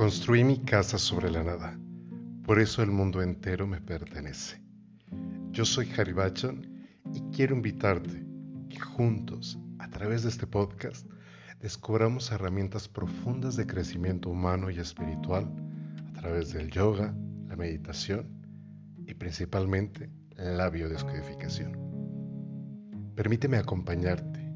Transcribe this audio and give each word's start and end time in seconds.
Construí 0.00 0.44
mi 0.44 0.56
casa 0.56 0.96
sobre 0.96 1.30
la 1.30 1.44
nada, 1.44 1.78
por 2.46 2.58
eso 2.58 2.82
el 2.82 2.90
mundo 2.90 3.20
entero 3.20 3.66
me 3.66 3.82
pertenece. 3.82 4.62
Yo 5.50 5.66
soy 5.66 5.92
Harry 5.94 6.14
y 7.12 7.20
quiero 7.36 7.54
invitarte 7.54 8.24
que 8.70 8.80
juntos, 8.80 9.58
a 9.78 9.90
través 9.90 10.22
de 10.22 10.30
este 10.30 10.46
podcast, 10.46 11.06
descubramos 11.60 12.32
herramientas 12.32 12.88
profundas 12.88 13.56
de 13.56 13.66
crecimiento 13.66 14.30
humano 14.30 14.70
y 14.70 14.78
espiritual 14.78 15.52
a 16.08 16.12
través 16.18 16.54
del 16.54 16.70
yoga, 16.70 17.14
la 17.46 17.56
meditación 17.56 18.26
y 19.06 19.12
principalmente 19.12 20.08
la 20.34 20.70
biodescodificación. 20.70 21.76
Permíteme 23.14 23.58
acompañarte, 23.58 24.50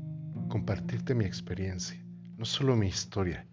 compartirte 0.48 1.14
mi 1.14 1.26
experiencia, 1.26 2.02
no 2.38 2.46
solo 2.46 2.76
mi 2.76 2.86
historia, 2.86 3.46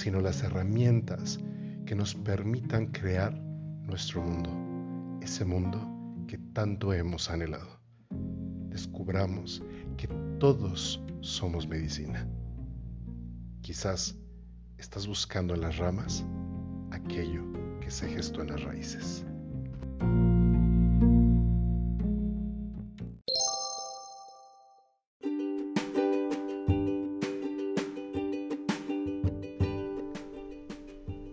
sino 0.00 0.22
las 0.22 0.42
herramientas 0.42 1.38
que 1.84 1.94
nos 1.94 2.14
permitan 2.14 2.86
crear 2.86 3.38
nuestro 3.38 4.22
mundo, 4.22 4.50
ese 5.20 5.44
mundo 5.44 5.78
que 6.26 6.38
tanto 6.54 6.94
hemos 6.94 7.28
anhelado. 7.28 7.82
Descubramos 8.70 9.62
que 9.98 10.08
todos 10.38 11.04
somos 11.20 11.68
medicina. 11.68 12.26
Quizás 13.60 14.18
estás 14.78 15.06
buscando 15.06 15.52
en 15.52 15.60
las 15.60 15.76
ramas 15.76 16.24
aquello 16.92 17.44
que 17.80 17.90
se 17.90 18.08
gestó 18.08 18.40
en 18.40 18.52
las 18.52 18.62
raíces. 18.62 19.26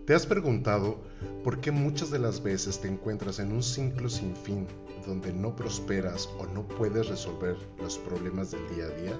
¿Te 0.08 0.14
has 0.14 0.24
preguntado 0.24 1.02
por 1.44 1.60
qué 1.60 1.70
muchas 1.70 2.10
de 2.10 2.18
las 2.18 2.42
veces 2.42 2.80
te 2.80 2.88
encuentras 2.88 3.40
en 3.40 3.52
un 3.52 3.62
ciclo 3.62 4.08
sin 4.08 4.34
fin 4.34 4.66
donde 5.06 5.34
no 5.34 5.54
prosperas 5.54 6.30
o 6.38 6.46
no 6.46 6.66
puedes 6.66 7.08
resolver 7.08 7.58
los 7.78 7.98
problemas 7.98 8.50
del 8.50 8.66
día 8.74 8.84
a 8.86 9.02
día? 9.02 9.12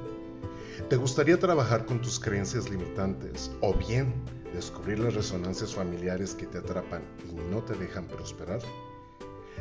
¿Te 0.88 0.96
gustaría 0.96 1.38
trabajar 1.38 1.84
con 1.84 2.00
tus 2.00 2.18
creencias 2.18 2.70
limitantes 2.70 3.50
o 3.60 3.74
bien 3.74 4.14
descubrir 4.54 5.00
las 5.00 5.12
resonancias 5.12 5.74
familiares 5.74 6.34
que 6.34 6.46
te 6.46 6.56
atrapan 6.56 7.02
y 7.30 7.34
no 7.34 7.62
te 7.62 7.74
dejan 7.74 8.06
prosperar? 8.06 8.60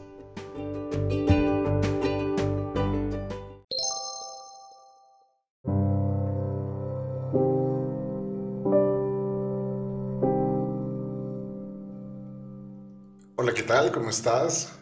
¿Cómo 14.06 14.14
estás? 14.14 14.72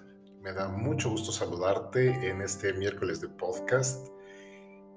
Me 0.43 0.53
da 0.53 0.69
mucho 0.69 1.09
gusto 1.09 1.33
saludarte 1.33 2.29
en 2.29 2.43
este 2.43 2.75
miércoles 2.75 3.23
de 3.23 3.29
podcast. 3.29 4.09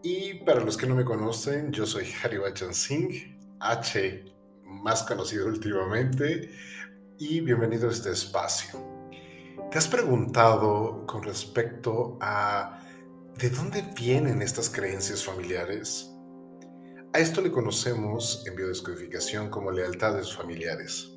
Y 0.04 0.44
para 0.44 0.60
los 0.60 0.76
que 0.76 0.86
no 0.86 0.96
me 0.96 1.06
conocen, 1.06 1.72
yo 1.72 1.86
soy 1.86 2.08
Hari 2.22 2.38
Bachan 2.38 2.74
Singh, 2.74 3.40
H 3.62 4.26
más 4.66 5.04
conocido 5.04 5.48
últimamente, 5.48 6.52
y 7.18 7.40
bienvenido 7.40 7.88
a 7.88 7.94
este 7.94 8.12
espacio. 8.12 8.86
¿Te 9.72 9.78
has 9.78 9.88
preguntado 9.88 11.06
con 11.06 11.24
respecto 11.24 12.18
a 12.20 12.82
de 13.38 13.50
dónde 13.50 13.82
vienen 13.96 14.42
estas 14.42 14.70
creencias 14.70 15.24
familiares? 15.24 16.14
A 17.14 17.20
esto 17.20 17.40
le 17.40 17.50
conocemos 17.50 18.44
en 18.46 18.58
biodescodificación 18.58 19.50
como 19.50 19.72
lealtades 19.72 20.36
familiares. 20.36 21.17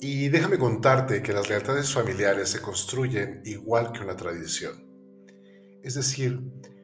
Y 0.00 0.28
déjame 0.28 0.58
contarte 0.58 1.22
que 1.22 1.32
las 1.32 1.48
lealtades 1.48 1.92
familiares 1.92 2.50
se 2.50 2.60
construyen 2.60 3.40
igual 3.44 3.92
que 3.92 4.00
una 4.00 4.16
tradición. 4.16 4.84
Es 5.82 5.94
decir, 5.94 6.40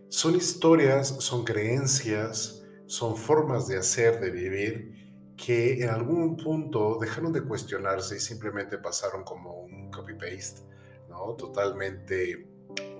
son 0.08 0.36
historias, 0.36 1.08
son 1.08 1.44
creencias, 1.44 2.62
son 2.86 3.16
formas 3.16 3.68
de 3.68 3.78
hacer, 3.78 4.20
de 4.20 4.30
vivir, 4.30 5.34
que 5.36 5.82
en 5.82 5.90
algún 5.90 6.36
punto 6.36 6.98
dejaron 7.00 7.32
de 7.32 7.42
cuestionarse 7.42 8.16
y 8.16 8.20
simplemente 8.20 8.78
pasaron 8.78 9.24
como 9.24 9.62
un 9.62 9.90
copy-paste, 9.90 10.62
¿no? 11.08 11.34
Totalmente 11.34 12.48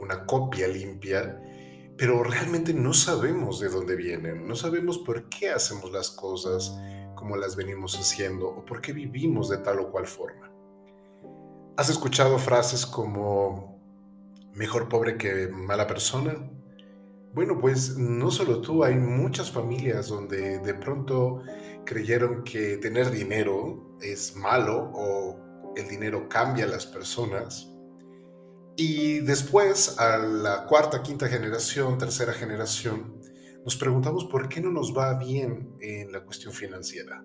una 0.01 0.27
copia 0.27 0.69
limpia, 0.69 1.41
pero 1.97 2.23
realmente 2.23 2.75
no 2.75 2.93
sabemos 2.93 3.61
de 3.61 3.69
dónde 3.69 3.97
vienen, 3.97 4.47
no 4.47 4.57
sabemos 4.57 4.99
por 4.99 5.29
qué 5.29 5.51
hacemos 5.51 5.93
las 5.93 6.11
cosas, 6.11 6.77
como 7.23 7.37
las 7.37 7.55
venimos 7.55 7.97
haciendo 7.97 8.49
o 8.49 8.65
por 8.65 8.81
qué 8.81 8.93
vivimos 8.93 9.49
de 9.49 9.59
tal 9.59 9.79
o 9.79 9.93
cual 9.93 10.09
forma. 10.09 10.51
¿Has 11.77 11.89
escuchado 11.89 12.37
frases 12.37 12.85
como 12.85 13.81
mejor 14.55 14.89
pobre 14.89 15.17
que 15.17 15.47
mala 15.47 15.87
persona? 15.87 16.35
Bueno, 17.33 17.61
pues 17.61 17.97
no 17.97 18.33
solo 18.33 18.61
tú, 18.61 18.83
hay 18.83 18.97
muchas 18.97 19.53
familias 19.53 20.09
donde 20.09 20.59
de 20.59 20.75
pronto 20.75 21.45
creyeron 21.85 22.43
que 22.43 22.77
tener 22.79 23.13
dinero 23.13 23.97
es 24.01 24.35
malo 24.35 24.91
o 24.93 25.73
el 25.77 25.87
dinero 25.87 26.29
cambia 26.29 26.65
a 26.65 26.69
las 26.69 26.87
personas. 26.87 27.69
Y 28.75 29.21
después, 29.21 29.97
a 30.01 30.19
la 30.19 30.67
cuarta, 30.67 31.05
quinta 31.05 31.29
generación, 31.29 31.99
tercera 31.99 32.33
generación, 32.33 33.21
nos 33.65 33.77
preguntamos 33.77 34.25
por 34.25 34.49
qué 34.49 34.61
no 34.61 34.71
nos 34.71 34.97
va 34.97 35.19
bien 35.19 35.77
en 35.81 36.13
la 36.13 36.25
cuestión 36.25 36.53
financiera. 36.53 37.25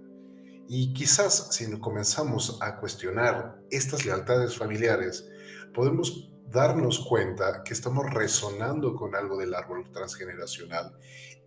Y 0.67 0.93
quizás 0.93 1.55
si 1.55 1.79
comenzamos 1.79 2.59
a 2.61 2.77
cuestionar 2.77 3.59
estas 3.71 4.05
lealtades 4.05 4.55
familiares, 4.55 5.27
podemos 5.73 6.29
darnos 6.49 6.99
cuenta 6.99 7.63
que 7.63 7.73
estamos 7.73 8.05
resonando 8.13 8.95
con 8.95 9.15
algo 9.15 9.37
del 9.37 9.53
árbol 9.53 9.89
transgeneracional 9.91 10.97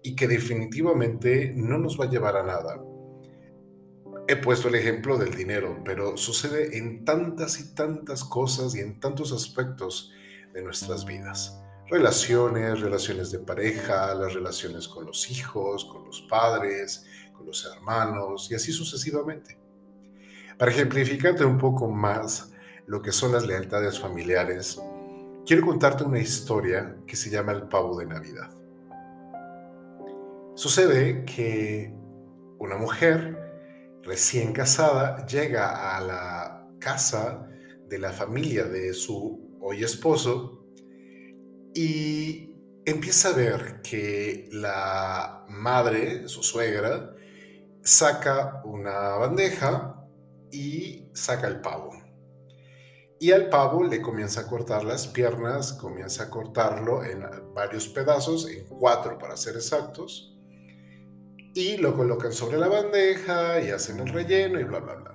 y 0.02 0.16
que 0.16 0.26
definitivamente 0.26 1.52
no 1.54 1.78
nos 1.78 2.00
va 2.00 2.06
a 2.06 2.10
llevar 2.10 2.36
a 2.36 2.42
nada. 2.42 2.82
He 4.26 4.36
puesto 4.36 4.68
el 4.68 4.74
ejemplo 4.74 5.18
del 5.18 5.34
dinero, 5.34 5.82
pero 5.84 6.16
sucede 6.16 6.78
en 6.78 7.04
tantas 7.04 7.60
y 7.60 7.74
tantas 7.74 8.24
cosas 8.24 8.74
y 8.74 8.80
en 8.80 9.00
tantos 9.00 9.32
aspectos 9.32 10.12
de 10.52 10.62
nuestras 10.62 11.04
vidas 11.04 11.60
relaciones, 11.90 12.80
relaciones 12.80 13.32
de 13.32 13.40
pareja, 13.40 14.14
las 14.14 14.32
relaciones 14.32 14.86
con 14.86 15.06
los 15.06 15.28
hijos, 15.30 15.84
con 15.84 16.04
los 16.06 16.22
padres, 16.22 17.04
con 17.32 17.46
los 17.46 17.64
hermanos 17.64 18.48
y 18.50 18.54
así 18.54 18.72
sucesivamente. 18.72 19.58
Para 20.56 20.70
ejemplificarte 20.70 21.44
un 21.44 21.58
poco 21.58 21.88
más 21.88 22.52
lo 22.86 23.02
que 23.02 23.12
son 23.12 23.32
las 23.32 23.46
lealtades 23.46 23.98
familiares, 23.98 24.80
quiero 25.44 25.66
contarte 25.66 26.04
una 26.04 26.20
historia 26.20 26.96
que 27.06 27.16
se 27.16 27.28
llama 27.28 27.52
El 27.52 27.64
pavo 27.64 27.98
de 27.98 28.06
Navidad. 28.06 28.50
Sucede 30.54 31.24
que 31.24 31.92
una 32.58 32.76
mujer 32.76 33.36
recién 34.02 34.52
casada 34.52 35.26
llega 35.26 35.96
a 35.96 36.00
la 36.00 36.68
casa 36.78 37.48
de 37.88 37.98
la 37.98 38.12
familia 38.12 38.64
de 38.64 38.92
su 38.92 39.58
hoy 39.60 39.82
esposo 39.82 40.59
y 41.74 42.56
empieza 42.84 43.30
a 43.30 43.32
ver 43.32 43.80
que 43.82 44.48
la 44.52 45.44
madre, 45.48 46.28
su 46.28 46.42
suegra, 46.42 47.14
saca 47.82 48.62
una 48.64 49.16
bandeja 49.16 49.96
y 50.50 51.08
saca 51.14 51.46
el 51.48 51.60
pavo. 51.60 51.90
y 53.22 53.32
al 53.32 53.50
pavo 53.50 53.84
le 53.84 54.00
comienza 54.00 54.40
a 54.40 54.46
cortar 54.46 54.82
las 54.82 55.06
piernas, 55.06 55.74
comienza 55.74 56.24
a 56.24 56.30
cortarlo 56.30 57.04
en 57.04 57.22
varios 57.54 57.86
pedazos, 57.88 58.48
en 58.48 58.64
cuatro 58.66 59.18
para 59.18 59.36
ser 59.36 59.56
exactos, 59.56 60.34
y 61.54 61.76
lo 61.76 61.94
colocan 61.94 62.32
sobre 62.32 62.56
la 62.56 62.68
bandeja 62.68 63.60
y 63.60 63.70
hacen 63.70 64.00
el 64.00 64.08
relleno 64.08 64.58
y 64.58 64.64
bla, 64.64 64.80
bla, 64.80 64.94
bla. 64.94 65.14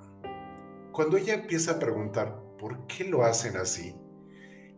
Cuando 0.92 1.16
ella 1.16 1.34
empieza 1.34 1.72
a 1.72 1.78
preguntar 1.80 2.40
por 2.60 2.86
qué 2.86 3.04
lo 3.04 3.24
hacen 3.24 3.56
así, 3.56 3.96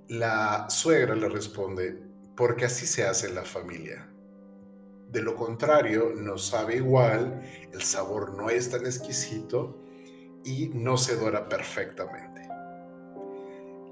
la 0.09 0.71
suegra 0.71 1.15
le 1.15 1.29
responde, 1.29 2.03
porque 2.37 2.65
así 2.65 2.87
se 2.87 3.05
hace 3.05 3.29
en 3.29 3.35
la 3.35 3.45
familia. 3.45 4.09
De 5.11 5.23
lo 5.23 5.35
contrario, 5.35 6.13
no 6.15 6.39
sabe 6.39 6.77
igual, 6.77 7.43
el 7.73 7.83
sabor 7.83 8.35
no 8.35 8.51
es 8.51 8.71
tan 8.71 8.87
exquisito 8.87 9.79
y 10.45 10.69
no 10.75 10.97
se 10.97 11.17
dora 11.17 11.49
perfectamente. 11.49 12.47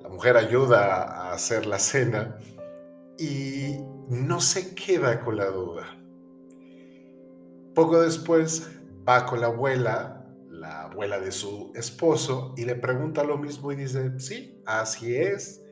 La 0.02 0.08
mujer 0.08 0.36
ayuda 0.36 1.02
a 1.02 1.32
hacer 1.32 1.66
la 1.66 1.78
cena 1.78 2.38
y 3.18 3.76
no 4.08 4.40
se 4.40 4.74
queda 4.74 5.20
con 5.20 5.36
la 5.36 5.46
duda. 5.46 5.84
Poco 7.74 8.00
después 8.00 8.70
va 9.06 9.26
con 9.26 9.40
la 9.40 9.48
abuela, 9.48 10.26
la 10.48 10.84
abuela 10.84 11.18
de 11.18 11.32
su 11.32 11.72
esposo, 11.74 12.54
y 12.56 12.64
le 12.64 12.74
pregunta 12.74 13.22
lo 13.24 13.36
mismo 13.36 13.72
y 13.72 13.76
dice, 13.76 14.18
sí, 14.18 14.62
así 14.64 15.16
es, 15.16 15.62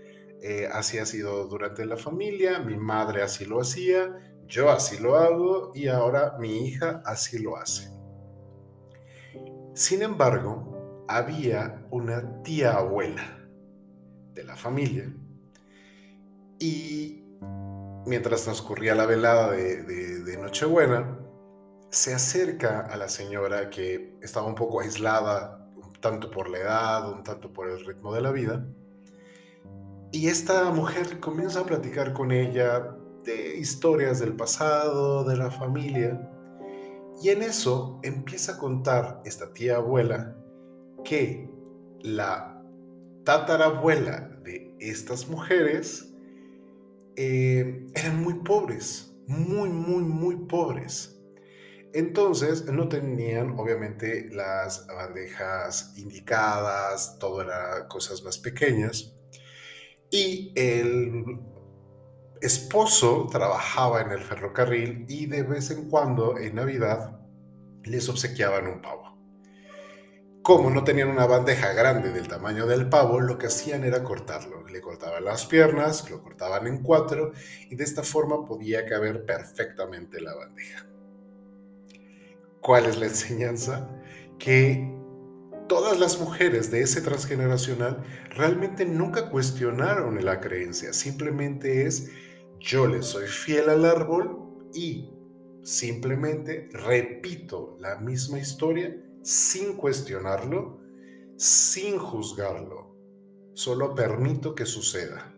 eh, 0.47 0.69
así 0.71 0.99
ha 0.99 1.07
sido 1.07 1.47
durante 1.47 1.87
la 1.87 1.97
familia, 1.97 2.59
mi 2.59 2.77
madre 2.77 3.23
así 3.23 3.47
lo 3.47 3.63
hacía, 3.63 4.15
yo 4.47 4.69
así 4.69 4.99
lo 4.99 5.17
hago 5.17 5.73
y 5.75 5.89
ahora 5.89 6.37
mi 6.39 6.67
hija 6.67 7.03
así 7.07 7.39
lo 7.39 7.57
hace. 7.57 7.89
Sin 9.73 10.03
embargo, 10.03 11.07
había 11.09 11.87
una 11.91 12.43
tía 12.43 12.75
abuela 12.75 13.49
de 14.35 14.45
la 14.45 14.55
familia. 14.55 15.11
Y 16.59 17.25
mientras 18.05 18.45
transcurría 18.45 18.95
la 18.95 19.07
velada 19.07 19.51
de, 19.53 20.39
Nochebuena, 20.39 21.21
se 21.89 22.13
acerca 22.13 22.81
a 22.81 22.99
la 22.99 23.09
señora 23.09 23.71
que 23.71 24.19
estaba 24.21 24.47
un 24.47 24.55
poco 24.55 24.81
aislada, 24.81 25.71
un 25.75 25.95
tanto 25.95 26.31
por 26.31 26.51
la 26.51 26.59
edad, 26.59 27.11
un 27.11 27.23
tanto 27.23 27.51
por 27.51 27.71
el 27.71 27.83
ritmo 27.87 28.13
de 28.13 28.21
la 28.21 28.31
vida. 28.31 28.67
Y 30.15 30.29
esta 30.29 30.71
mujer 30.71 31.19
comienza 31.19 31.59
a 31.59 31.67
platicar 31.67 32.13
con 32.13 32.31
ella 32.31 32.97
de 33.25 33.59
historias 33.59 34.21
del 34.21 34.37
pasado, 34.37 35.25
de 35.25 35.37
la 35.37 35.51
familia. 35.51 36.31
Y 37.21 37.31
en 37.31 37.43
eso 37.43 37.99
empieza 38.05 38.53
a 38.53 38.59
contar 38.59 39.23
esta 39.25 39.53
tía 39.53 39.79
abuela 39.79 40.37
que 41.03 41.51
la 42.01 42.63
tatarabuela 43.25 44.39
de 44.45 44.77
estas 44.79 45.29
mujeres 45.29 46.15
eh, 47.17 47.85
eran 47.97 48.23
muy 48.23 48.35
pobres, 48.35 49.17
muy, 49.27 49.69
muy, 49.69 50.05
muy 50.05 50.37
pobres. 50.47 51.21
Entonces 51.93 52.67
no 52.67 52.89
tenían 52.89 53.59
obviamente 53.59 54.29
las 54.31 54.87
bandejas 54.87 55.93
indicadas, 55.97 57.19
todo 57.19 57.43
era 57.43 57.89
cosas 57.89 58.23
más 58.23 58.39
pequeñas. 58.39 59.14
Y 60.11 60.53
el 60.55 61.41
esposo 62.41 63.27
trabajaba 63.31 64.03
en 64.03 64.11
el 64.11 64.21
ferrocarril 64.21 65.07
y 65.09 65.27
de 65.27 65.43
vez 65.43 65.71
en 65.71 65.89
cuando 65.89 66.39
en 66.39 66.55
Navidad 66.55 67.21
les 67.85 68.09
obsequiaban 68.09 68.67
un 68.67 68.83
pavo. 68.83 69.05
Como 70.43 70.69
no 70.69 70.85
tenían 70.85 71.09
una 71.09 71.25
bandeja 71.27 71.73
grande 71.73 72.13
del 72.13 72.29
tamaño 72.29 72.67
del 72.67 72.91
pavo, 72.91 73.19
lo 73.19 73.39
que 73.39 73.47
hacían 73.47 73.83
era 73.83 74.05
cortarlo. 74.05 74.67
Le 74.67 74.83
cortaban 74.83 75.25
las 75.25 75.47
piernas, 75.47 76.11
lo 76.11 76.23
cortaban 76.23 76.67
en 76.67 76.83
cuatro 76.83 77.33
y 77.71 77.77
de 77.77 77.85
esta 77.85 78.03
forma 78.03 78.45
podía 78.45 78.85
caber 78.85 79.25
perfectamente 79.25 80.21
la 80.21 80.35
bandeja. 80.35 80.87
¿Cuál 82.61 82.85
es 82.87 82.99
la 82.99 83.07
enseñanza? 83.07 83.89
Que 84.39 84.94
todas 85.69 85.99
las 85.99 86.21
mujeres 86.21 86.71
de 86.71 86.83
ese 86.83 87.01
transgeneracional 87.01 88.05
realmente 88.31 88.85
nunca 88.85 89.31
cuestionaron 89.31 90.23
la 90.25 90.41
creencia, 90.41 90.93
simplemente 90.93 91.87
es 91.87 92.11
yo 92.61 92.87
le 92.87 93.03
soy 93.03 93.27
fiel 93.27 93.69
al 93.69 93.85
árbol 93.85 94.71
y 94.73 95.11
simplemente 95.63 96.69
repito 96.73 97.77
la 97.81 97.97
misma 97.97 98.39
historia 98.39 98.97
sin 99.23 99.77
cuestionarlo, 99.77 100.81
sin 101.37 101.99
juzgarlo. 101.99 102.95
Solo 103.55 103.95
permito 103.95 104.55
que 104.55 104.67
suceda. 104.67 105.35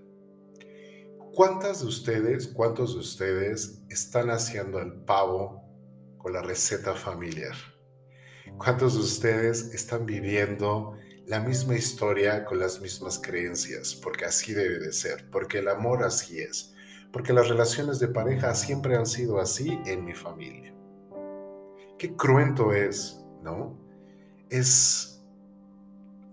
¿Cuántas 1.35 1.81
de 1.81 1.87
ustedes, 1.87 2.49
cuántos 2.49 2.95
de 2.95 3.01
ustedes 3.01 3.83
están 3.91 4.31
haciendo 4.31 4.79
el 4.81 5.05
pavo 5.05 5.63
con 6.17 6.33
la 6.33 6.43
receta 6.43 6.95
familiar? 6.95 7.76
¿Cuántos 8.59 8.95
de 8.95 9.01
ustedes 9.01 9.75
están 9.75 10.07
viviendo 10.07 10.97
la 11.27 11.41
misma 11.41 11.75
historia 11.75 12.45
con 12.45 12.59
las 12.59 12.81
mismas 12.81 13.19
creencias? 13.19 13.95
Porque 13.95 14.25
así 14.25 14.55
debe 14.55 14.79
de 14.79 14.93
ser, 14.93 15.29
porque 15.31 15.59
el 15.59 15.69
amor 15.69 16.03
así 16.03 16.39
es, 16.39 16.75
porque 17.13 17.33
las 17.33 17.49
relaciones 17.49 17.99
de 17.99 18.09
pareja 18.09 18.55
siempre 18.55 18.97
han 18.97 19.07
sido 19.07 19.41
así 19.41 19.79
en 19.87 20.05
mi 20.05 20.15
familia. 20.15 20.75
Qué 21.99 22.15
cruento 22.15 22.73
es 22.73 23.23
¿no? 23.47 23.79
Es 24.51 25.23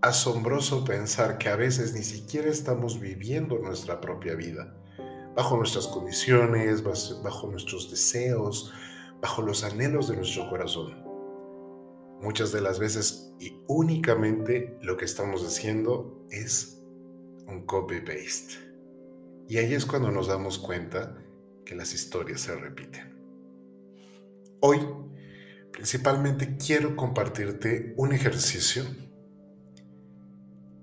asombroso 0.02 0.84
pensar 0.84 1.38
que 1.38 1.48
a 1.48 1.56
veces 1.56 1.94
ni 1.94 2.04
siquiera 2.04 2.50
estamos 2.50 3.00
viviendo 3.00 3.58
nuestra 3.60 4.02
propia 4.02 4.36
vida, 4.36 4.76
bajo 5.36 5.56
nuestras 5.56 5.88
condiciones, 5.88 6.84
bajo 6.84 7.48
nuestros 7.48 7.90
deseos, 7.90 8.74
bajo 9.22 9.42
los 9.44 9.64
anhelos 9.64 10.10
de 10.10 10.18
nuestro 10.18 10.50
corazón. 10.50 11.03
Muchas 12.24 12.52
de 12.52 12.62
las 12.62 12.80
veces 12.80 13.34
y 13.40 13.62
únicamente 13.68 14.78
lo 14.82 14.98
que 14.98 15.06
estamos 15.06 15.46
haciendo 15.46 16.26
es 16.32 16.82
un 17.48 17.66
copy-paste. 17.66 18.56
Y 19.48 19.58
ahí 19.58 19.74
es 19.74 19.86
cuando 19.86 20.10
nos 20.10 20.28
damos 20.28 20.58
cuenta 20.58 21.18
que 21.66 21.76
las 21.76 21.94
historias 21.94 22.42
se 22.42 22.56
repiten. 22.56 23.14
Hoy 24.62 24.80
Principalmente 25.74 26.56
quiero 26.56 26.96
compartirte 26.96 27.96
un 27.98 28.14
ejercicio. 28.14 28.84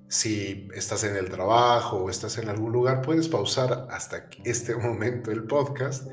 Si 0.08 0.68
estás 0.74 1.04
en 1.04 1.14
el 1.14 1.30
trabajo 1.30 1.98
o 1.98 2.10
estás 2.10 2.38
en 2.38 2.48
algún 2.48 2.72
lugar, 2.72 3.00
puedes 3.00 3.28
pausar 3.28 3.86
hasta 3.88 4.28
este 4.44 4.74
momento 4.74 5.30
el 5.30 5.44
podcast 5.44 6.10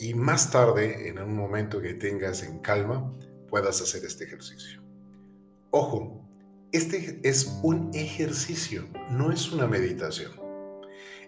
y 0.00 0.14
más 0.14 0.50
tarde, 0.50 1.10
en 1.10 1.18
un 1.18 1.36
momento 1.36 1.82
que 1.82 1.92
tengas 1.92 2.42
en 2.42 2.60
calma, 2.60 3.12
puedas 3.54 3.80
hacer 3.80 4.04
este 4.04 4.24
ejercicio. 4.24 4.82
Ojo, 5.70 6.28
este 6.72 7.20
es 7.22 7.60
un 7.62 7.92
ejercicio, 7.94 8.88
no 9.12 9.30
es 9.30 9.52
una 9.52 9.68
meditación. 9.68 10.32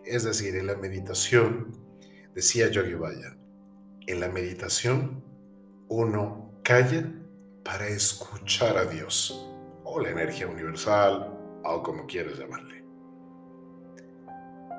Es 0.04 0.24
decir, 0.24 0.56
en 0.56 0.66
la 0.66 0.74
meditación, 0.74 1.70
decía 2.34 2.68
Yogi 2.68 2.94
Vaya, 2.94 3.36
en 4.08 4.18
la 4.18 4.28
meditación 4.28 5.22
uno 5.86 6.50
calla 6.64 7.14
para 7.62 7.86
escuchar 7.86 8.76
a 8.76 8.86
Dios, 8.86 9.48
o 9.84 10.00
la 10.00 10.10
energía 10.10 10.48
universal, 10.48 11.32
o 11.62 11.80
como 11.84 12.06
quieras 12.06 12.40
llamarle. 12.40 12.82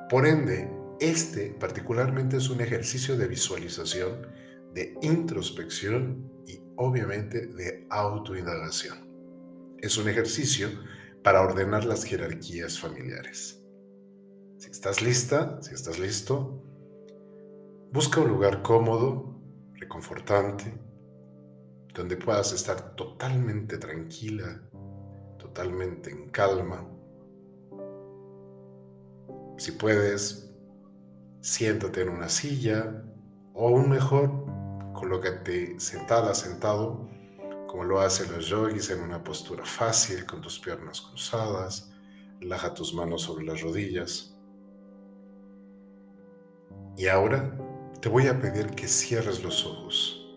Por 0.10 0.28
ende, 0.28 0.70
este 1.00 1.56
particularmente 1.58 2.36
es 2.36 2.50
un 2.50 2.60
ejercicio 2.60 3.16
de 3.16 3.26
visualización, 3.30 4.28
de 4.74 4.98
introspección 5.02 6.30
y 6.46 6.67
obviamente 6.78 7.48
de 7.48 7.86
autoindagación. 7.90 8.98
Es 9.80 9.98
un 9.98 10.08
ejercicio 10.08 10.70
para 11.24 11.42
ordenar 11.42 11.86
las 11.86 12.04
jerarquías 12.04 12.80
familiares. 12.80 13.62
Si 14.58 14.72
estás 14.72 15.02
lista, 15.02 15.62
si 15.62 15.74
estás 15.74 16.00
listo, 16.00 16.64
busca 17.92 18.22
un 18.22 18.30
lugar 18.30 18.62
cómodo, 18.62 19.40
reconfortante, 19.74 20.74
donde 21.94 22.16
puedas 22.18 22.54
estar 22.54 22.96
totalmente 22.96 23.78
tranquila, 23.78 24.62
totalmente 25.38 26.12
en 26.12 26.30
calma. 26.30 26.88
Si 29.58 29.72
puedes, 29.72 30.54
siéntate 31.42 32.02
en 32.02 32.10
una 32.10 32.30
silla 32.30 33.04
o 33.54 33.68
aún 33.68 33.90
mejor, 33.90 34.47
Colócate 34.98 35.80
sentada, 35.80 36.34
sentado, 36.34 37.08
como 37.68 37.84
lo 37.84 38.00
hacen 38.00 38.32
los 38.32 38.48
yogis 38.48 38.90
en 38.90 39.04
una 39.04 39.24
postura 39.24 39.64
fácil, 39.64 40.26
con 40.26 40.42
tus 40.42 40.58
piernas 40.58 41.02
cruzadas. 41.02 41.92
Relaja 42.40 42.74
tus 42.74 42.96
manos 42.96 43.22
sobre 43.22 43.46
las 43.46 43.62
rodillas. 43.62 44.36
Y 46.98 47.06
ahora 47.06 47.56
te 48.02 48.10
voy 48.10 48.26
a 48.26 48.42
pedir 48.42 48.72
que 48.72 48.88
cierres 48.88 49.44
los 49.44 49.68
ojos. 49.68 50.36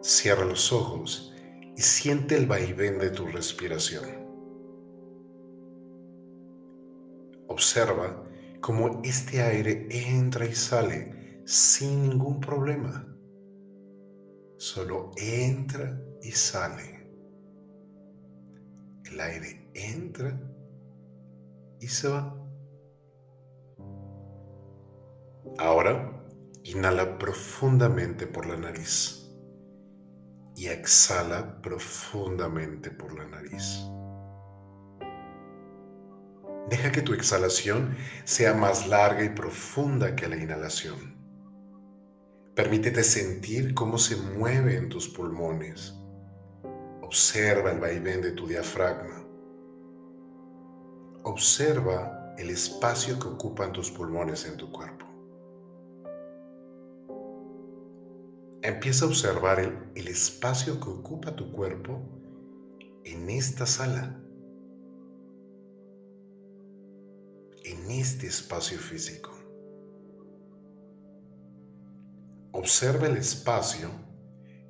Cierra 0.00 0.44
los 0.44 0.72
ojos 0.72 1.34
y 1.76 1.82
siente 1.82 2.36
el 2.36 2.46
vaivén 2.46 3.00
de 3.00 3.10
tu 3.10 3.26
respiración. 3.26 4.04
Observa 7.48 8.22
cómo 8.64 9.02
este 9.04 9.42
aire 9.42 9.88
entra 9.90 10.46
y 10.46 10.54
sale 10.54 11.42
sin 11.44 12.08
ningún 12.08 12.40
problema. 12.40 13.06
Solo 14.56 15.10
entra 15.18 16.00
y 16.22 16.30
sale. 16.30 17.06
El 19.04 19.20
aire 19.20 19.70
entra 19.74 20.40
y 21.78 21.88
se 21.88 22.08
va. 22.08 22.34
Ahora, 25.58 26.24
inhala 26.62 27.18
profundamente 27.18 28.26
por 28.26 28.46
la 28.46 28.56
nariz 28.56 29.30
y 30.56 30.68
exhala 30.68 31.60
profundamente 31.60 32.90
por 32.90 33.12
la 33.12 33.26
nariz. 33.26 33.84
Deja 36.68 36.90
que 36.92 37.02
tu 37.02 37.12
exhalación 37.12 37.96
sea 38.24 38.54
más 38.54 38.88
larga 38.88 39.22
y 39.22 39.28
profunda 39.28 40.16
que 40.16 40.28
la 40.28 40.36
inhalación. 40.36 41.14
Permítete 42.54 43.02
sentir 43.02 43.74
cómo 43.74 43.98
se 43.98 44.16
mueve 44.16 44.76
en 44.76 44.88
tus 44.88 45.08
pulmones. 45.08 45.94
Observa 47.02 47.70
el 47.70 47.80
vaivén 47.80 48.22
de 48.22 48.32
tu 48.32 48.46
diafragma. 48.46 49.26
Observa 51.24 52.34
el 52.38 52.48
espacio 52.48 53.18
que 53.18 53.28
ocupan 53.28 53.72
tus 53.72 53.90
pulmones 53.90 54.46
en 54.46 54.56
tu 54.56 54.72
cuerpo. 54.72 55.04
Empieza 58.62 59.04
a 59.04 59.08
observar 59.08 59.60
el, 59.60 59.76
el 59.94 60.08
espacio 60.08 60.80
que 60.80 60.88
ocupa 60.88 61.36
tu 61.36 61.52
cuerpo 61.52 62.00
en 63.04 63.28
esta 63.28 63.66
sala. 63.66 64.23
En 67.64 67.90
este 67.90 68.26
espacio 68.26 68.78
físico. 68.78 69.30
Observa 72.52 73.06
el 73.06 73.16
espacio 73.16 73.90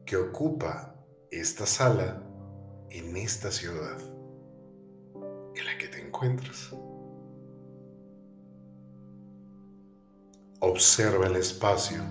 que 0.06 0.16
ocupa 0.16 0.94
esta 1.30 1.66
sala 1.66 2.22
en 2.90 3.16
esta 3.16 3.50
ciudad 3.50 3.98
en 5.56 5.66
la 5.66 5.78
que 5.78 5.88
te 5.88 6.00
encuentras. 6.00 6.74
Observa 10.60 11.26
el 11.26 11.36
espacio 11.36 12.02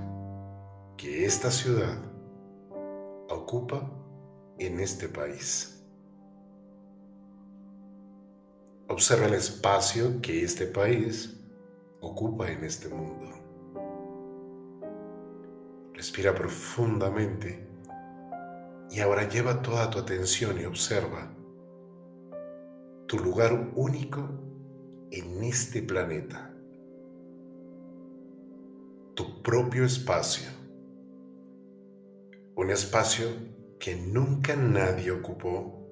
que 0.97 1.25
esta 1.25 1.49
ciudad 1.49 1.97
ocupa 3.29 3.89
en 4.59 4.79
este 4.79 5.07
país. 5.07 5.72
Observa 8.89 9.27
el 9.27 9.33
espacio 9.33 10.21
que 10.21 10.43
este 10.43 10.67
país 10.67 11.39
ocupa 12.01 12.51
en 12.51 12.65
este 12.65 12.89
mundo. 12.89 13.29
Respira 15.93 16.35
profundamente 16.35 17.65
y 18.91 18.99
ahora 18.99 19.27
lleva 19.29 19.61
toda 19.61 19.89
tu 19.89 19.99
atención 19.99 20.59
y 20.59 20.65
observa 20.65 21.33
tu 23.07 23.19
lugar 23.19 23.71
único 23.75 24.29
en 25.11 25.43
este 25.43 25.81
planeta. 25.81 26.53
Tu 29.15 29.41
propio 29.41 29.85
espacio. 29.85 30.49
Un 32.55 32.69
espacio 32.69 33.27
que 33.79 33.95
nunca 33.95 34.55
nadie 34.55 35.11
ocupó 35.11 35.82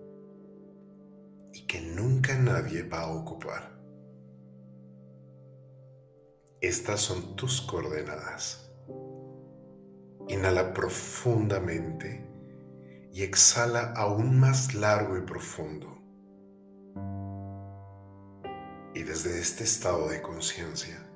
que 1.67 1.81
nunca 1.81 2.35
nadie 2.35 2.83
va 2.83 3.01
a 3.01 3.11
ocupar. 3.11 3.71
Estas 6.61 7.01
son 7.01 7.35
tus 7.35 7.61
coordenadas. 7.61 8.71
Inhala 10.27 10.73
profundamente 10.73 12.29
y 13.11 13.23
exhala 13.23 13.93
aún 13.93 14.39
más 14.39 14.73
largo 14.75 15.17
y 15.17 15.21
profundo. 15.21 15.97
Y 18.93 19.03
desde 19.03 19.39
este 19.39 19.63
estado 19.63 20.09
de 20.09 20.21
conciencia, 20.21 21.07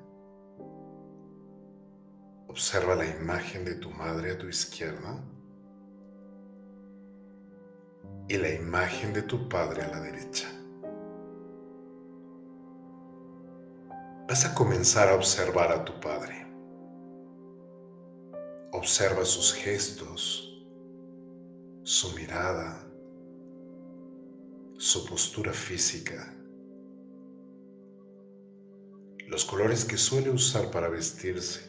observa 2.48 2.94
la 2.94 3.06
imagen 3.06 3.64
de 3.64 3.74
tu 3.74 3.90
madre 3.90 4.32
a 4.32 4.38
tu 4.38 4.48
izquierda 4.48 5.22
y 8.28 8.36
la 8.36 8.52
imagen 8.52 9.12
de 9.12 9.22
tu 9.22 9.48
Padre 9.48 9.82
a 9.82 9.88
la 9.88 10.00
derecha. 10.00 10.48
Vas 14.28 14.44
a 14.44 14.54
comenzar 14.54 15.08
a 15.08 15.14
observar 15.14 15.70
a 15.70 15.84
tu 15.84 16.00
Padre. 16.00 16.46
Observa 18.72 19.24
sus 19.24 19.54
gestos, 19.54 20.66
su 21.84 22.10
mirada, 22.16 22.84
su 24.76 25.06
postura 25.06 25.52
física, 25.52 26.34
los 29.28 29.44
colores 29.44 29.84
que 29.84 29.96
suele 29.96 30.30
usar 30.30 30.70
para 30.70 30.88
vestirse. 30.88 31.60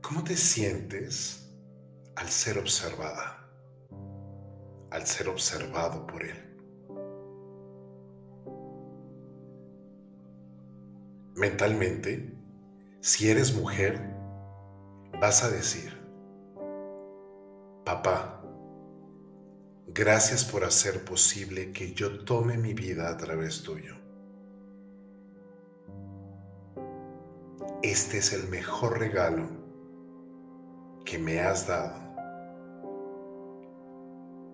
¿Cómo 0.00 0.22
te 0.22 0.36
sientes 0.36 1.41
al 2.16 2.28
ser 2.28 2.58
observada, 2.58 3.48
al 4.90 5.06
ser 5.06 5.28
observado 5.28 6.06
por 6.06 6.22
Él. 6.22 6.36
Mentalmente, 11.34 12.36
si 13.00 13.30
eres 13.30 13.54
mujer, 13.54 13.98
vas 15.20 15.42
a 15.42 15.50
decir, 15.50 15.98
papá, 17.84 18.42
gracias 19.88 20.44
por 20.44 20.64
hacer 20.64 21.04
posible 21.04 21.72
que 21.72 21.94
yo 21.94 22.24
tome 22.24 22.58
mi 22.58 22.74
vida 22.74 23.08
a 23.08 23.16
través 23.16 23.62
tuyo. 23.62 23.96
Este 27.82 28.18
es 28.18 28.32
el 28.32 28.48
mejor 28.48 29.00
regalo 29.00 29.61
que 31.04 31.18
me 31.18 31.40
has 31.40 31.66
dado 31.66 32.02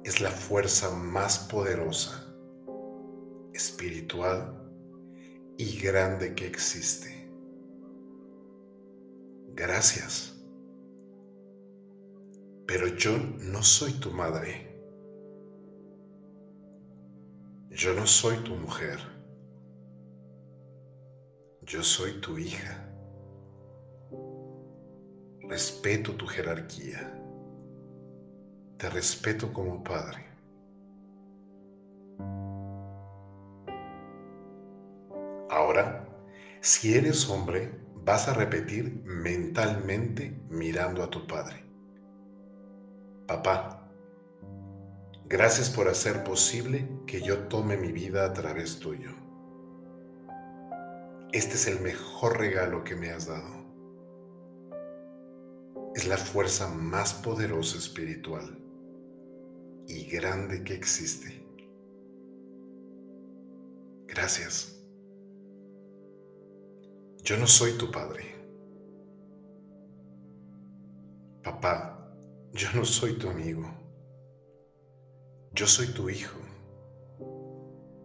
es 0.05 0.21
la 0.21 0.31
fuerza 0.31 0.91
más 0.91 1.39
poderosa, 1.39 2.35
espiritual 3.53 4.55
y 5.59 5.79
grande 5.81 6.35
que 6.35 6.47
existe. 6.47 7.31
Gracias. 9.55 10.35
Pero 12.67 12.87
yo 12.87 13.19
no 13.19 13.63
soy 13.63 13.93
tu 13.95 14.11
madre. 14.11 14.69
Yo 17.71 17.93
no 17.93 18.07
soy 18.07 18.37
tu 18.39 18.55
mujer. 18.55 18.99
Yo 21.63 21.83
soy 21.83 22.21
tu 22.21 22.39
hija. 22.39 22.88
Respeto 25.49 26.13
tu 26.13 26.27
jerarquía. 26.27 27.11
Te 28.77 28.91
respeto 28.91 29.51
como 29.51 29.83
padre. 29.83 30.27
Ahora, 35.49 36.07
si 36.61 36.95
eres 36.95 37.31
hombre, 37.31 37.73
vas 38.05 38.29
a 38.29 38.35
repetir 38.35 39.01
mentalmente 39.05 40.39
mirando 40.51 41.03
a 41.03 41.09
tu 41.09 41.27
padre. 41.27 41.65
Papá, 43.27 43.89
gracias 45.31 45.71
por 45.71 45.89
hacer 45.89 46.25
posible 46.25 46.87
que 47.07 47.23
yo 47.23 47.49
tome 47.49 47.79
mi 47.79 47.91
vida 47.91 48.27
a 48.27 48.35
través 48.35 48.79
tuyo. 48.79 49.13
Este 51.33 51.55
es 51.55 51.67
el 51.69 51.81
mejor 51.81 52.39
regalo 52.39 52.85
que 52.85 52.97
me 52.97 53.11
has 53.11 53.27
dado. 53.27 53.58
Es 55.99 56.07
la 56.07 56.17
fuerza 56.17 56.69
más 56.69 57.13
poderosa 57.13 57.77
espiritual 57.77 58.57
y 59.89 60.05
grande 60.05 60.63
que 60.63 60.73
existe. 60.73 61.45
Gracias. 64.07 64.81
Yo 67.25 67.37
no 67.37 67.49
soy 67.49 67.73
tu 67.73 67.91
padre. 67.91 68.33
Papá, 71.43 72.15
yo 72.53 72.69
no 72.77 72.85
soy 72.85 73.19
tu 73.19 73.29
amigo. 73.29 73.69
Yo 75.53 75.67
soy 75.67 75.89
tu 75.89 76.09
hijo. 76.09 76.39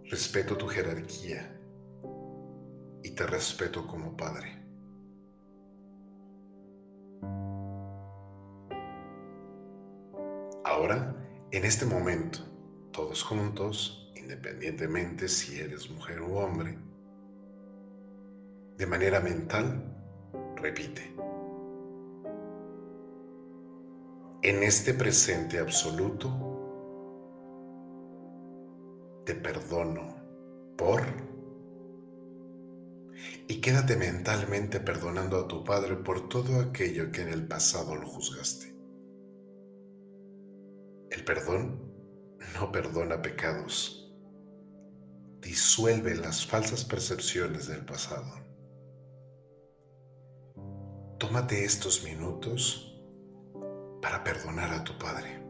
Respeto 0.06 0.58
tu 0.58 0.66
jerarquía 0.66 1.62
y 3.04 3.12
te 3.12 3.28
respeto 3.28 3.86
como 3.86 4.18
padre. 4.18 4.64
Ahora 10.64 11.16
en 11.52 11.66
este 11.66 11.86
momento, 11.86 12.40
todos 12.92 13.22
juntos, 13.22 14.12
independientemente 14.16 15.28
si 15.28 15.60
eres 15.60 15.90
mujer 15.92 16.22
u 16.22 16.38
hombre, 16.38 16.80
de 18.78 18.88
manera 18.88 19.20
mental, 19.20 19.96
repite. 20.56 21.14
En 24.42 24.64
este 24.64 24.94
presente 24.94 25.60
absoluto, 25.60 26.54
te 29.26 29.36
perdono 29.36 30.16
por... 30.76 31.02
Y 33.48 33.62
quédate 33.62 33.96
mentalmente 33.96 34.80
perdonando 34.80 35.38
a 35.38 35.48
tu 35.48 35.64
Padre 35.64 35.98
por 35.98 36.28
todo 36.28 36.60
aquello 36.60 37.12
que 37.12 37.22
en 37.22 37.30
el 37.30 37.48
pasado 37.48 37.96
lo 37.96 38.08
juzgaste. 38.08 38.73
Perdón 41.26 41.94
no 42.60 42.72
perdona 42.72 43.22
pecados, 43.22 44.14
disuelve 45.40 46.16
las 46.16 46.46
falsas 46.46 46.84
percepciones 46.84 47.68
del 47.68 47.86
pasado. 47.86 48.44
Tómate 51.18 51.64
estos 51.64 52.04
minutos 52.04 53.02
para 54.02 54.24
perdonar 54.24 54.74
a 54.74 54.84
tu 54.84 54.98
Padre. 54.98 55.43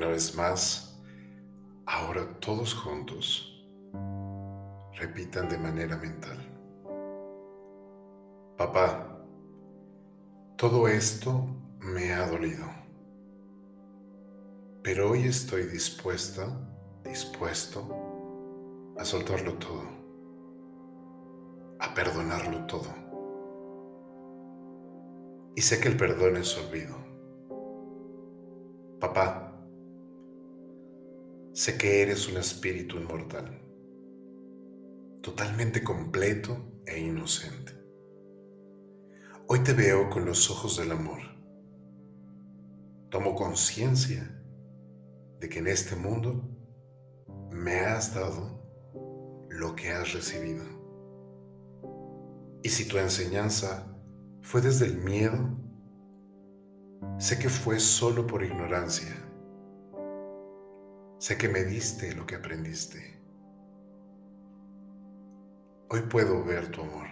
Una 0.00 0.08
vez 0.08 0.34
más, 0.34 0.98
ahora 1.84 2.26
todos 2.40 2.72
juntos 2.72 3.68
repitan 4.94 5.46
de 5.46 5.58
manera 5.58 5.94
mental. 5.98 6.38
Papá, 8.56 9.22
todo 10.56 10.88
esto 10.88 11.44
me 11.80 12.14
ha 12.14 12.26
dolido, 12.26 12.64
pero 14.82 15.10
hoy 15.10 15.24
estoy 15.24 15.64
dispuesta, 15.64 16.48
dispuesto 17.04 17.86
a 18.96 19.04
soltarlo 19.04 19.52
todo, 19.58 19.84
a 21.78 21.92
perdonarlo 21.92 22.64
todo. 22.64 22.88
Y 25.56 25.60
sé 25.60 25.78
que 25.78 25.88
el 25.88 25.98
perdón 25.98 26.38
es 26.38 26.56
olvido. 26.56 26.96
Papá, 28.98 29.49
Sé 31.62 31.76
que 31.76 32.00
eres 32.00 32.26
un 32.26 32.38
espíritu 32.38 32.96
inmortal, 32.96 33.60
totalmente 35.20 35.84
completo 35.84 36.80
e 36.86 36.98
inocente. 36.98 37.74
Hoy 39.46 39.58
te 39.62 39.74
veo 39.74 40.08
con 40.08 40.24
los 40.24 40.50
ojos 40.50 40.78
del 40.78 40.90
amor. 40.92 41.20
Tomo 43.10 43.34
conciencia 43.34 44.42
de 45.38 45.50
que 45.50 45.58
en 45.58 45.66
este 45.66 45.96
mundo 45.96 46.48
me 47.50 47.80
has 47.80 48.14
dado 48.14 48.66
lo 49.50 49.76
que 49.76 49.90
has 49.90 50.14
recibido. 50.14 50.64
Y 52.62 52.70
si 52.70 52.88
tu 52.88 52.96
enseñanza 52.96 53.94
fue 54.40 54.62
desde 54.62 54.86
el 54.86 54.96
miedo, 54.96 55.60
sé 57.18 57.38
que 57.38 57.50
fue 57.50 57.78
solo 57.80 58.26
por 58.26 58.42
ignorancia 58.42 59.29
Sé 61.20 61.36
que 61.36 61.50
me 61.50 61.64
diste 61.64 62.14
lo 62.14 62.26
que 62.26 62.36
aprendiste. 62.36 63.20
Hoy 65.90 66.00
puedo 66.08 66.42
ver 66.42 66.68
tu 66.70 66.80
amor. 66.80 67.08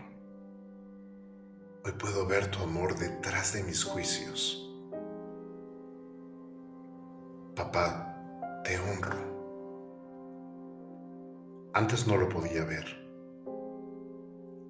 Hoy 1.84 1.92
puedo 1.92 2.26
ver 2.26 2.50
tu 2.50 2.60
amor 2.60 2.98
detrás 2.98 3.52
de 3.52 3.62
mis 3.64 3.84
juicios. 3.84 4.66
Papá, 7.54 8.62
te 8.64 8.78
honro. 8.78 9.18
Antes 11.74 12.06
no 12.06 12.16
lo 12.16 12.30
podía 12.30 12.64
ver. 12.64 12.86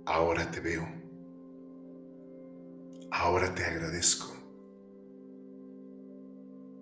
Ahora 0.05 0.51
te 0.51 0.59
veo. 0.59 0.85
Ahora 3.12 3.55
te 3.55 3.64
agradezco 3.64 4.38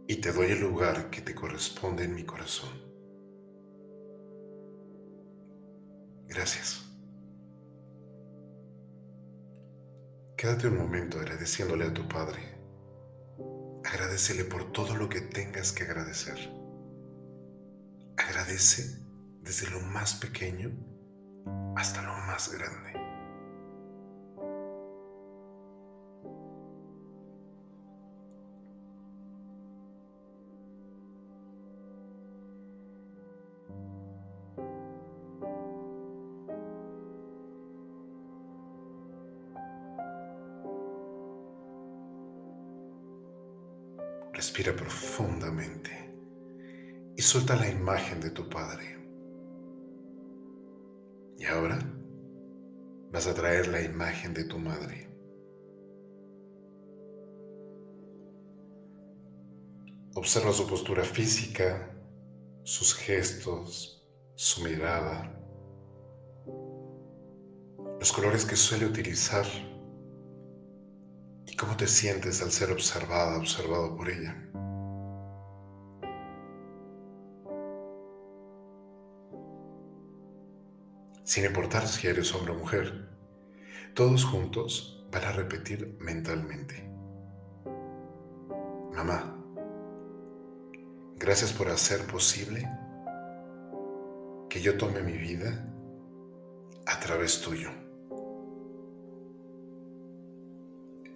y 0.09 0.17
te 0.17 0.33
doy 0.33 0.53
el 0.53 0.61
lugar 0.61 1.11
que 1.11 1.21
te 1.21 1.35
corresponde 1.35 2.05
en 2.05 2.15
mi 2.15 2.25
corazón. 2.25 2.71
Gracias. 6.29 6.83
Quédate 10.37 10.69
un 10.69 10.77
momento 10.77 11.19
agradeciéndole 11.19 11.87
a 11.87 11.95
tu 11.95 12.07
Padre. 12.07 12.57
Agradecele 13.85 14.45
por 14.45 14.73
todo 14.73 14.95
lo 14.97 15.09
que 15.09 15.23
tengas 15.23 15.73
que 15.73 15.85
agradecer. 15.85 16.37
Agradece 18.17 18.99
desde 19.41 19.71
lo 19.71 19.81
más 19.81 20.15
pequeño 20.15 20.73
hasta 21.77 22.03
lo 22.03 22.13
más 22.27 22.53
grande. 22.53 23.06
Suelta 47.27 47.57
la 47.57 47.69
imagen 47.69 48.21
de 48.21 48.31
tu 48.31 48.49
Padre. 48.49 48.97
Y 51.37 51.45
ahora 51.45 51.79
vas 53.11 53.27
a 53.27 53.35
traer 53.35 53.67
la 53.67 53.83
imagen 53.83 54.33
de 54.33 54.45
tu 54.45 54.59
Madre. 54.59 55.11
Observa 60.15 60.53
su 60.53 60.67
postura 60.67 61.03
física, 61.03 61.91
sus 62.63 62.95
gestos, 62.95 64.09
su 64.37 64.63
mirada, 64.63 65.33
los 67.99 68.13
colores 68.13 68.45
que 68.45 68.57
suele 68.57 68.87
utilizar 68.87 69.47
y 71.45 71.57
cómo 71.57 71.77
te 71.77 71.89
sientes 71.89 72.41
al 72.41 72.53
ser 72.53 72.71
observada, 72.71 73.37
observado 73.37 73.97
por 73.97 74.09
ella. 74.09 74.46
Sin 81.27 81.45
importar 81.45 81.89
si 81.89 82.07
eres 82.07 82.33
hombre 82.37 82.53
o 82.53 82.55
mujer, 82.55 83.09
todos 83.95 84.25
juntos 84.25 85.05
van 85.11 85.25
a 85.25 85.33
repetir 85.33 85.99
mentalmente. 85.99 86.89
Mamá, 88.95 89.37
gracias 91.17 91.53
por 91.53 91.69
hacer 91.69 92.07
posible 92.07 92.71
que 94.49 94.61
yo 94.63 94.79
tome 94.79 95.03
mi 95.03 95.19
vida 95.19 95.69
a 96.87 97.01
través 97.01 97.41
tuyo. 97.41 97.71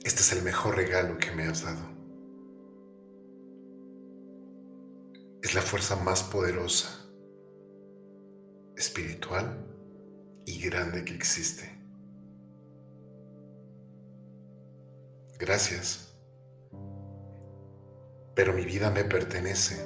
Este 0.03 0.23
es 0.23 0.33
el 0.33 0.43
mejor 0.43 0.75
regalo 0.75 1.19
que 1.19 1.31
me 1.31 1.45
has 1.45 1.63
dado. 1.63 1.89
Es 5.41 5.55
la 5.55 5.63
fuerza 5.63 5.95
más 5.95 6.25
poderosa, 6.25 7.09
espiritual 8.75 9.70
y 10.51 10.61
grande 10.61 11.05
que 11.05 11.15
existe. 11.15 11.71
Gracias. 15.39 16.13
Pero 18.35 18.53
mi 18.53 18.65
vida 18.65 18.91
me 18.91 19.05
pertenece. 19.05 19.77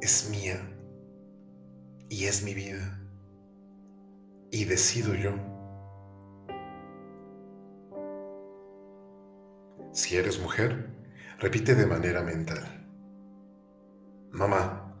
Es 0.00 0.30
mía. 0.30 0.58
Y 2.08 2.24
es 2.24 2.42
mi 2.42 2.54
vida. 2.54 2.98
Y 4.50 4.64
decido 4.64 5.14
yo. 5.14 5.32
Si 9.92 10.16
eres 10.16 10.40
mujer, 10.40 10.90
repite 11.38 11.74
de 11.74 11.86
manera 11.86 12.22
mental. 12.22 12.64
Mamá, 14.30 14.96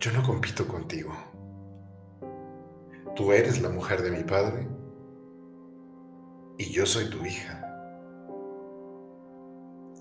yo 0.00 0.10
no 0.12 0.22
compito 0.22 0.66
contigo. 0.66 1.14
Tú 3.14 3.30
eres 3.30 3.62
la 3.62 3.68
mujer 3.68 4.02
de 4.02 4.10
mi 4.10 4.24
padre 4.24 4.66
y 6.58 6.72
yo 6.72 6.84
soy 6.84 7.08
tu 7.10 7.24
hija. 7.24 7.60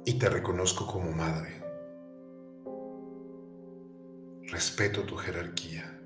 Y 0.04 0.17
te 0.17 0.30
reconozco 0.30 0.88
como 0.88 1.12
madre. 1.12 1.62
Respeto 4.52 5.04
tu 5.04 5.15
jerarquía. 5.15 5.99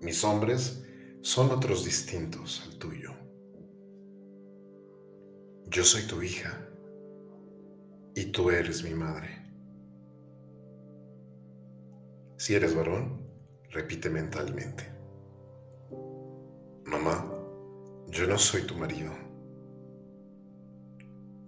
Mis 0.00 0.22
hombres 0.22 0.84
son 1.22 1.50
otros 1.50 1.84
distintos 1.84 2.62
al 2.64 2.78
tuyo. 2.78 3.10
Yo 5.66 5.82
soy 5.82 6.06
tu 6.06 6.22
hija 6.22 6.68
y 8.14 8.26
tú 8.26 8.50
eres 8.50 8.84
mi 8.84 8.94
madre. 8.94 9.42
Si 12.36 12.54
eres 12.54 12.76
varón, 12.76 13.23
repite 13.74 14.08
mentalmente. 14.08 14.84
Mamá, 16.86 17.28
yo 18.08 18.26
no 18.26 18.38
soy 18.38 18.62
tu 18.62 18.74
marido. 18.76 19.12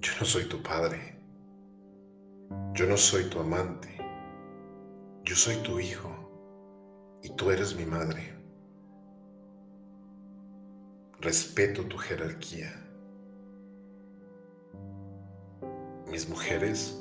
Yo 0.01 0.13
no 0.21 0.27
soy 0.27 0.45
tu 0.49 0.63
padre. 0.63 1.19
Yo 2.75 2.87
no 2.87 2.97
soy 2.97 3.31
tu 3.31 3.41
amante. 3.41 3.89
Yo 5.25 5.35
soy 5.35 5.57
tu 5.63 5.81
hijo 5.81 6.11
y 7.23 7.31
tú 7.31 7.51
eres 7.51 7.75
mi 7.77 7.87
madre. 7.87 8.35
Respeto 11.21 11.85
tu 11.85 11.97
jerarquía. 11.97 12.87
mis 16.17 16.29
mujeres 16.29 16.97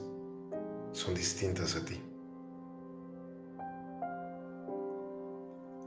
son 0.91 1.13
distintas 1.13 1.75
a 1.75 1.85
ti. 1.85 2.01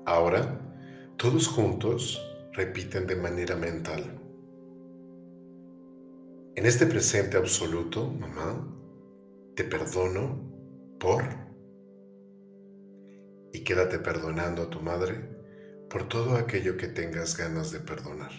Ahora, 0.08 0.58
todos 1.18 1.48
juntos 1.48 2.18
repiten 2.54 3.06
de 3.06 3.14
manera 3.14 3.56
mental. 3.56 4.18
En 6.56 6.64
este 6.64 6.86
presente 6.86 7.36
absoluto, 7.36 8.06
mamá, 8.06 8.74
te 9.54 9.64
perdono 9.64 10.96
por... 10.98 11.22
Y 13.52 13.62
quédate 13.64 13.98
perdonando 13.98 14.62
a 14.62 14.70
tu 14.70 14.80
madre 14.80 15.28
por 15.90 16.08
todo 16.08 16.36
aquello 16.36 16.78
que 16.78 16.88
tengas 16.88 17.36
ganas 17.36 17.70
de 17.70 17.80
perdonar. 17.80 18.32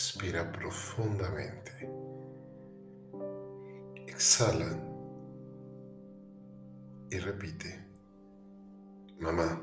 Respira 0.00 0.50
profundamente. 0.50 1.72
Exhala 4.06 4.70
y 7.10 7.18
repite. 7.18 7.86
Mamá, 9.18 9.60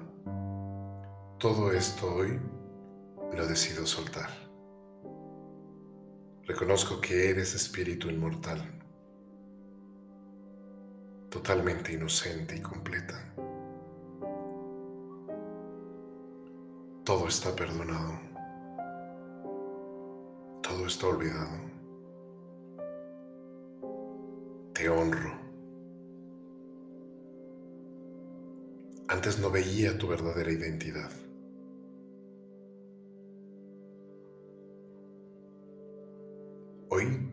todo 1.40 1.72
esto 1.72 2.14
hoy 2.14 2.40
lo 3.36 3.48
decido 3.48 3.84
soltar. 3.88 4.30
Reconozco 6.44 7.02
que 7.02 7.32
eres 7.32 7.56
espíritu 7.56 8.08
inmortal, 8.08 8.62
totalmente 11.32 11.94
inocente 11.94 12.56
y 12.56 12.62
completa. 12.62 13.34
Todo 17.04 17.28
está 17.28 17.56
perdonado 17.56 18.37
todo 20.78 20.88
está 20.88 21.08
olvidado. 21.08 21.58
Te 24.74 24.88
honro. 24.90 25.32
Antes 29.08 29.40
no 29.40 29.50
veía 29.50 29.98
tu 29.98 30.08
verdadera 30.08 30.52
identidad. 30.52 31.10
Hoy 36.90 37.28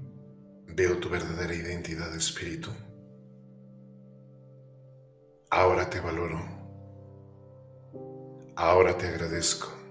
veo 0.69 0.99
tu 0.99 1.11
verdadera 1.11 1.55
identidad, 1.55 2.15
espíritu. 2.17 2.71
Ahora 5.51 5.91
te 5.91 6.01
valoro. 6.01 6.41
Ahora 8.57 8.97
te 8.97 9.07
agradezco. 9.09 9.84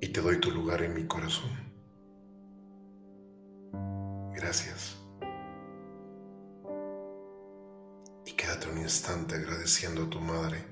Y 0.00 0.08
te 0.08 0.20
doy 0.20 0.40
tu 0.40 0.50
lugar 0.50 0.82
en 0.82 0.94
mi 0.94 1.06
corazón. 1.06 1.50
Gracias. 4.34 4.96
Y 8.26 8.32
quédate 8.32 8.68
un 8.68 8.78
instante 8.78 9.36
agradeciendo 9.36 10.04
a 10.04 10.10
tu 10.10 10.20
madre 10.20 10.64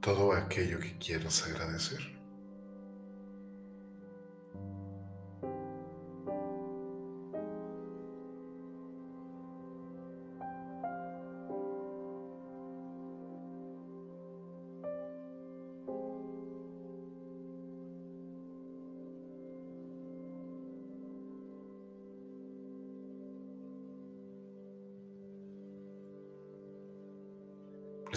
todo 0.00 0.32
aquello 0.32 0.78
que 0.78 0.96
quieras 0.98 1.44
agradecer. 1.46 2.13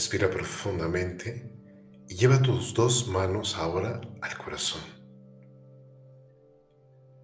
Respira 0.09 0.29
profundamente 0.29 1.51
y 2.07 2.15
lleva 2.15 2.41
tus 2.41 2.73
dos 2.73 3.09
manos 3.09 3.57
ahora 3.57 3.99
al 4.21 4.37
corazón. 4.37 4.81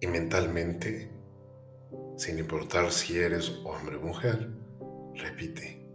Y 0.02 0.06
mentalmente, 0.06 1.10
sin 2.18 2.38
importar 2.38 2.92
si 2.92 3.16
eres 3.16 3.58
hombre 3.64 3.96
o 3.96 4.02
mujer, 4.02 4.50
repite. 5.14 5.88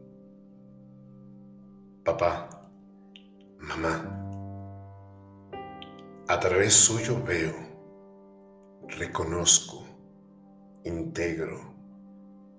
Papá, 2.03 2.71
mamá, 3.59 4.25
a 6.27 6.39
través 6.39 6.73
suyo 6.73 7.23
veo, 7.23 7.53
reconozco, 8.97 9.85
integro 10.85 11.75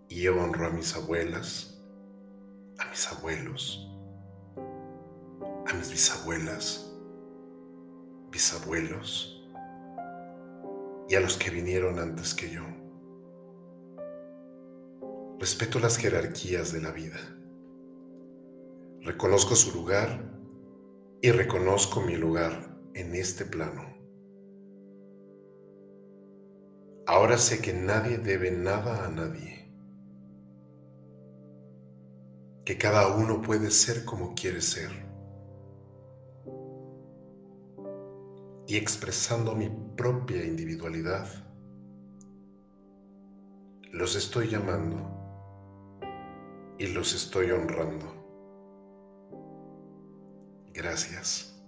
y 0.08 0.28
honro 0.28 0.66
a 0.68 0.70
mis 0.70 0.94
abuelas, 0.94 1.82
a 2.78 2.88
mis 2.90 3.08
abuelos, 3.10 3.89
a 5.70 5.74
mis 5.74 5.90
bisabuelas, 5.90 6.90
bisabuelos 8.32 9.48
y 11.08 11.14
a 11.14 11.20
los 11.20 11.36
que 11.36 11.50
vinieron 11.50 11.98
antes 12.00 12.34
que 12.34 12.50
yo. 12.50 12.62
Respeto 15.38 15.78
las 15.78 15.96
jerarquías 15.96 16.72
de 16.72 16.80
la 16.80 16.90
vida. 16.90 17.18
Reconozco 19.02 19.54
su 19.54 19.72
lugar 19.72 20.32
y 21.22 21.30
reconozco 21.30 22.00
mi 22.00 22.16
lugar 22.16 22.76
en 22.94 23.14
este 23.14 23.44
plano. 23.44 23.96
Ahora 27.06 27.38
sé 27.38 27.60
que 27.62 27.72
nadie 27.72 28.18
debe 28.18 28.50
nada 28.50 29.06
a 29.06 29.08
nadie. 29.08 29.72
Que 32.64 32.76
cada 32.76 33.14
uno 33.16 33.40
puede 33.40 33.70
ser 33.70 34.04
como 34.04 34.34
quiere 34.34 34.60
ser. 34.60 35.09
Y 38.70 38.76
expresando 38.76 39.56
mi 39.56 39.68
propia 39.96 40.44
individualidad, 40.44 41.26
los 43.90 44.14
estoy 44.14 44.46
llamando 44.46 45.10
y 46.78 46.86
los 46.86 47.12
estoy 47.12 47.50
honrando. 47.50 48.06
Gracias. 50.72 51.60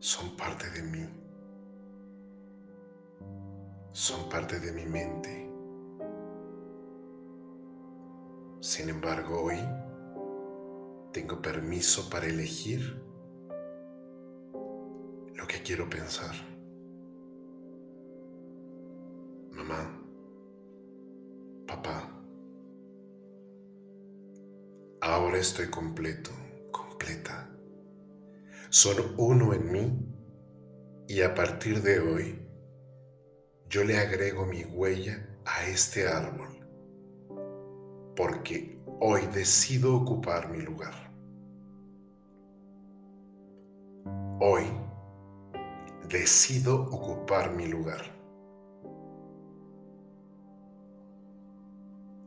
Son 0.00 0.36
parte 0.36 0.68
de 0.70 0.82
mí. 0.82 1.08
Son 3.92 4.28
parte 4.28 4.58
de 4.58 4.72
mi 4.72 4.84
mente. 4.84 5.48
Sin 8.58 8.88
embargo, 8.88 9.44
hoy 9.44 9.60
tengo 11.12 11.40
permiso 11.40 12.10
para 12.10 12.26
elegir 12.26 13.13
lo 15.44 15.48
que 15.48 15.62
quiero 15.62 15.90
pensar. 15.90 16.34
Mamá, 19.50 20.02
papá, 21.66 22.10
ahora 25.02 25.36
estoy 25.36 25.68
completo, 25.68 26.30
completa. 26.70 27.50
Son 28.70 28.96
uno 29.18 29.52
en 29.52 29.70
mí 29.70 30.14
y 31.08 31.20
a 31.20 31.34
partir 31.34 31.82
de 31.82 32.00
hoy 32.00 32.38
yo 33.68 33.84
le 33.84 33.98
agrego 33.98 34.46
mi 34.46 34.64
huella 34.64 35.28
a 35.44 35.66
este 35.66 36.08
árbol 36.08 36.48
porque 38.16 38.78
hoy 38.98 39.26
decido 39.26 39.94
ocupar 39.94 40.48
mi 40.48 40.62
lugar. 40.62 40.94
Hoy 44.40 44.64
decido 46.08 46.82
ocupar 46.82 47.52
mi 47.52 47.66
lugar. 47.66 48.12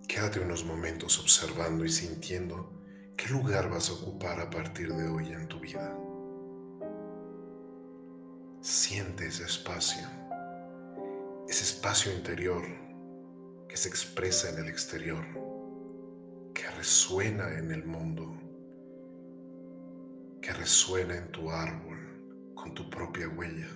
Quédate 0.08 0.40
unos 0.40 0.66
momentos 0.66 1.20
observando 1.20 1.86
y 1.86 1.90
sintiendo 1.90 2.72
qué 3.16 3.30
lugar 3.30 3.70
vas 3.70 3.90
a 3.90 3.94
ocupar 3.94 4.40
a 4.40 4.50
partir 4.50 4.94
de 4.94 5.08
hoy 5.08 5.32
en 5.32 5.48
tu 5.48 5.60
vida. 5.60 5.96
Siente 8.62 9.28
ese 9.28 9.44
espacio, 9.44 10.08
ese 11.48 11.64
espacio 11.64 12.12
interior 12.12 12.64
que 13.70 13.78
se 13.78 13.90
expresa 13.90 14.50
en 14.50 14.60
el 14.60 14.70
exterior, 14.70 15.26
que 16.54 16.68
resuena 16.72 17.58
en 17.60 17.72
el 17.72 17.86
mundo, 17.86 18.34
que 20.42 20.52
resuena 20.54 21.16
en 21.16 21.32
tu 21.32 21.52
árbol 21.52 21.97
con 22.58 22.74
tu 22.74 22.90
propia 22.90 23.30
huella. 23.30 23.68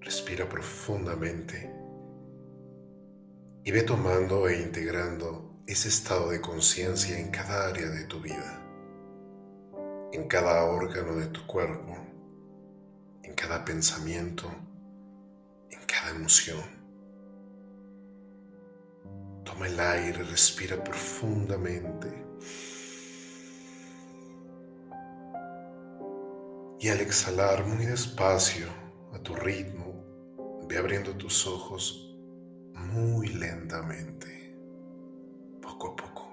Respira 0.00 0.48
profundamente 0.48 1.72
y 3.64 3.70
ve 3.70 3.82
tomando 3.82 4.48
e 4.48 4.60
integrando 4.60 5.62
ese 5.66 5.88
estado 5.88 6.30
de 6.30 6.40
conciencia 6.40 7.18
en 7.18 7.30
cada 7.30 7.68
área 7.68 7.88
de 7.88 8.04
tu 8.04 8.20
vida, 8.20 8.60
en 10.12 10.28
cada 10.28 10.64
órgano 10.64 11.16
de 11.16 11.28
tu 11.28 11.46
cuerpo 11.46 12.11
en 13.22 13.34
cada 13.34 13.64
pensamiento, 13.64 14.50
en 15.70 15.80
cada 15.86 16.10
emoción. 16.10 16.62
Toma 19.44 19.66
el 19.66 19.78
aire, 19.78 20.22
respira 20.24 20.82
profundamente. 20.82 22.08
Y 26.80 26.88
al 26.88 27.00
exhalar 27.00 27.64
muy 27.64 27.86
despacio, 27.86 28.66
a 29.12 29.18
tu 29.18 29.34
ritmo, 29.34 30.64
ve 30.68 30.78
abriendo 30.78 31.16
tus 31.16 31.46
ojos 31.46 32.16
muy 32.74 33.28
lentamente, 33.28 34.56
poco 35.60 35.92
a 35.92 35.96
poco, 35.96 36.28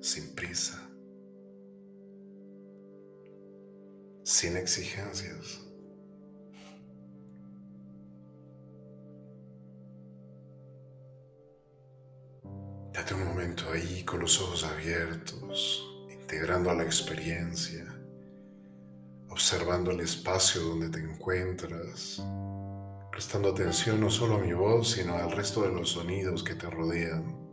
sin 0.00 0.34
prisa. 0.34 0.89
Sin 4.30 4.56
exigencias. 4.56 5.60
Date 12.92 13.14
un 13.14 13.26
momento 13.26 13.64
ahí 13.72 14.04
con 14.04 14.20
los 14.20 14.40
ojos 14.40 14.62
abiertos, 14.62 15.84
integrando 16.12 16.70
a 16.70 16.74
la 16.74 16.84
experiencia, 16.84 17.84
observando 19.30 19.90
el 19.90 19.98
espacio 19.98 20.62
donde 20.62 20.90
te 20.90 21.00
encuentras, 21.00 22.22
prestando 23.10 23.48
atención 23.48 24.00
no 24.00 24.10
solo 24.10 24.36
a 24.36 24.40
mi 24.40 24.52
voz, 24.52 24.92
sino 24.92 25.16
al 25.16 25.32
resto 25.32 25.62
de 25.62 25.72
los 25.72 25.90
sonidos 25.90 26.44
que 26.44 26.54
te 26.54 26.70
rodean. 26.70 27.49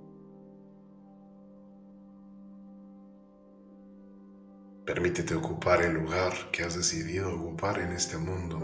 Permítete 4.87 5.35
ocupar 5.35 5.81
el 5.81 5.95
lugar 5.95 6.31
que 6.49 6.63
has 6.63 6.77
decidido 6.77 7.35
ocupar 7.35 7.77
en 7.79 7.91
este 7.91 8.17
mundo. 8.17 8.57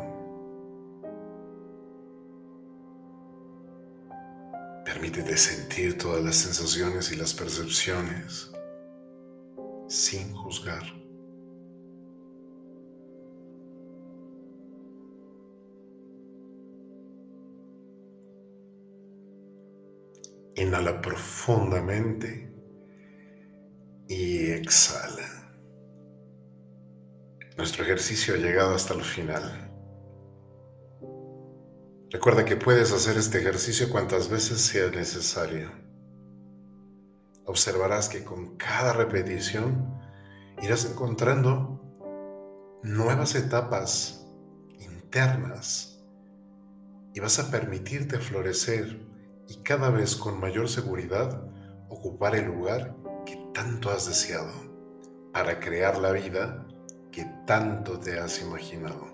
Permítete 4.85 5.35
sentir 5.35 5.97
todas 5.97 6.23
las 6.23 6.37
sensaciones 6.37 7.11
y 7.11 7.17
las 7.17 7.33
percepciones 7.33 8.53
sin 9.89 10.33
juzgar. 10.33 10.83
Inhala 20.55 21.01
profundamente 21.01 22.49
y 24.07 24.51
exhala. 24.51 25.42
Nuestro 27.55 27.83
ejercicio 27.83 28.33
ha 28.33 28.37
llegado 28.37 28.73
hasta 28.73 28.95
el 28.95 29.03
final. 29.03 29.71
Recuerda 32.09 32.45
que 32.45 32.55
puedes 32.55 32.91
hacer 32.91 33.15
este 33.15 33.39
ejercicio 33.39 33.91
cuantas 33.91 34.27
veces 34.27 34.59
sea 34.59 34.89
necesario. 34.89 35.69
Observarás 37.45 38.09
que 38.09 38.23
con 38.23 38.57
cada 38.57 38.93
repetición 38.93 39.99
irás 40.63 40.85
encontrando 40.85 41.79
nuevas 42.81 43.35
etapas 43.35 44.25
internas 44.79 46.03
y 47.13 47.19
vas 47.19 47.37
a 47.37 47.51
permitirte 47.51 48.17
florecer 48.17 48.99
y 49.47 49.57
cada 49.57 49.91
vez 49.91 50.15
con 50.15 50.39
mayor 50.39 50.69
seguridad 50.69 51.47
ocupar 51.87 52.35
el 52.35 52.45
lugar 52.45 52.95
que 53.27 53.37
tanto 53.53 53.91
has 53.91 54.07
deseado 54.07 54.51
para 55.31 55.59
crear 55.59 55.99
la 55.99 56.11
vida 56.11 56.65
que 57.13 57.25
tanto 57.45 57.99
te 57.99 58.19
has 58.19 58.41
imaginado. 58.41 59.05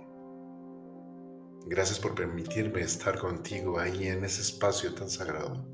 Gracias 1.65 1.99
por 1.99 2.15
permitirme 2.15 2.81
estar 2.81 3.19
contigo 3.19 3.77
ahí 3.77 4.07
en 4.07 4.23
ese 4.23 4.41
espacio 4.41 4.95
tan 4.95 5.09
sagrado. 5.09 5.67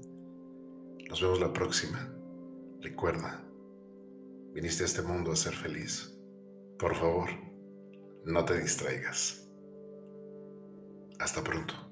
Nos 1.07 1.21
vemos 1.21 1.39
la 1.39 1.53
próxima. 1.53 2.11
Recuerda, 2.81 3.45
viniste 4.53 4.83
a 4.83 4.87
este 4.87 5.03
mundo 5.03 5.31
a 5.31 5.35
ser 5.35 5.53
feliz. 5.53 6.17
Por 6.79 6.95
favor, 6.95 7.29
no 8.25 8.43
te 8.43 8.59
distraigas. 8.59 9.47
Hasta 11.19 11.43
pronto. 11.43 11.84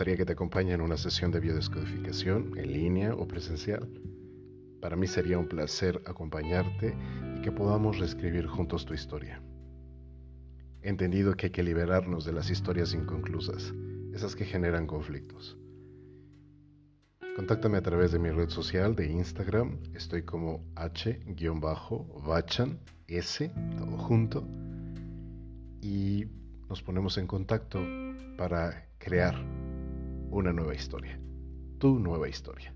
Gustaría 0.00 0.16
que 0.16 0.24
te 0.24 0.32
acompañe 0.32 0.72
en 0.72 0.80
una 0.80 0.96
sesión 0.96 1.30
de 1.30 1.40
biodescodificación 1.40 2.56
en 2.56 2.72
línea 2.72 3.14
o 3.14 3.28
presencial? 3.28 3.86
Para 4.80 4.96
mí 4.96 5.06
sería 5.06 5.36
un 5.36 5.46
placer 5.46 6.00
acompañarte 6.06 6.96
y 7.36 7.42
que 7.42 7.52
podamos 7.52 7.98
reescribir 7.98 8.46
juntos 8.46 8.86
tu 8.86 8.94
historia. 8.94 9.42
He 10.80 10.88
entendido 10.88 11.34
que 11.34 11.48
hay 11.48 11.52
que 11.52 11.62
liberarnos 11.62 12.24
de 12.24 12.32
las 12.32 12.48
historias 12.48 12.94
inconclusas, 12.94 13.74
esas 14.14 14.34
que 14.34 14.46
generan 14.46 14.86
conflictos. 14.86 15.58
Contáctame 17.36 17.76
a 17.76 17.82
través 17.82 18.10
de 18.10 18.20
mi 18.20 18.30
red 18.30 18.48
social 18.48 18.96
de 18.96 19.06
Instagram, 19.06 19.80
estoy 19.92 20.22
como 20.22 20.64
h-bachan, 20.76 21.20
s, 23.06 23.52
todo 23.76 23.98
junto, 23.98 24.48
y 25.82 26.24
nos 26.70 26.82
ponemos 26.82 27.18
en 27.18 27.26
contacto 27.26 27.78
para 28.38 28.86
crear 28.96 29.59
una 30.30 30.52
nueva 30.52 30.74
historia, 30.74 31.18
tu 31.78 31.98
nueva 31.98 32.28
historia. 32.28 32.72